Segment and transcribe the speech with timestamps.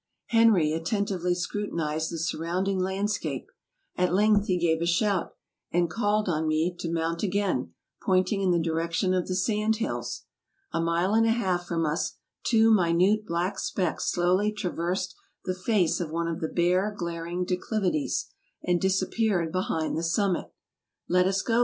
[0.29, 3.45] Henry attentively scrutinized the surrounding land scape;
[3.95, 5.35] at length he gave a shout,
[5.71, 10.23] and called on me to mount again, pointing in the direction of the sand hills.
[10.73, 15.13] A mile and a half from us two minute black specks slowly traversed
[15.45, 18.31] the face of one of the bare, glaring declivities,
[18.63, 20.51] and disappeared behind the summit.
[21.07, 21.59] "Let us go!